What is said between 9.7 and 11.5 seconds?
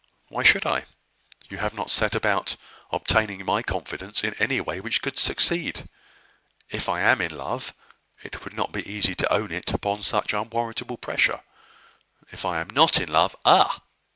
upon such unwarrantable pressure.